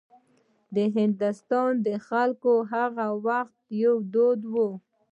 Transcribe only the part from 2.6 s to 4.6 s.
هغه وخت یو دود و.